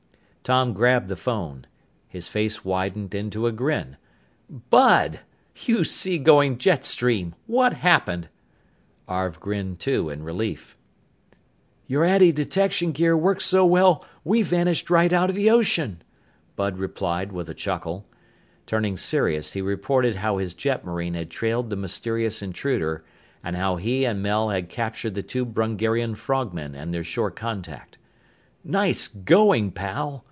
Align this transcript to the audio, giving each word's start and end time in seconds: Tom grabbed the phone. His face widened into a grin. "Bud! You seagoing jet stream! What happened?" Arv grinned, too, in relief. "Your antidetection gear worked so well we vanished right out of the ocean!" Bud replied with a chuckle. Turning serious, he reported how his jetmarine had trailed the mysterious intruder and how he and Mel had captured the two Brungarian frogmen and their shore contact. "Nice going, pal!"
Tom 0.43 0.73
grabbed 0.73 1.07
the 1.07 1.15
phone. 1.15 1.65
His 2.09 2.27
face 2.27 2.65
widened 2.65 3.15
into 3.15 3.47
a 3.47 3.53
grin. 3.53 3.95
"Bud! 4.69 5.21
You 5.55 5.85
seagoing 5.85 6.57
jet 6.57 6.83
stream! 6.83 7.35
What 7.47 7.71
happened?" 7.73 8.27
Arv 9.07 9.39
grinned, 9.39 9.79
too, 9.79 10.09
in 10.09 10.23
relief. 10.23 10.75
"Your 11.87 12.03
antidetection 12.03 12.91
gear 12.91 13.15
worked 13.15 13.43
so 13.43 13.65
well 13.65 14.03
we 14.25 14.41
vanished 14.41 14.89
right 14.89 15.13
out 15.13 15.29
of 15.29 15.37
the 15.37 15.49
ocean!" 15.49 16.01
Bud 16.57 16.77
replied 16.77 17.31
with 17.31 17.47
a 17.47 17.53
chuckle. 17.53 18.05
Turning 18.65 18.97
serious, 18.97 19.53
he 19.53 19.61
reported 19.61 20.15
how 20.17 20.37
his 20.37 20.53
jetmarine 20.53 21.13
had 21.15 21.29
trailed 21.29 21.69
the 21.69 21.77
mysterious 21.77 22.41
intruder 22.41 23.05
and 23.41 23.55
how 23.55 23.77
he 23.77 24.03
and 24.05 24.21
Mel 24.21 24.49
had 24.49 24.67
captured 24.67 25.15
the 25.15 25.23
two 25.23 25.45
Brungarian 25.45 26.15
frogmen 26.17 26.75
and 26.75 26.91
their 26.93 27.05
shore 27.05 27.31
contact. 27.31 27.97
"Nice 28.65 29.07
going, 29.07 29.71
pal!" 29.71 30.19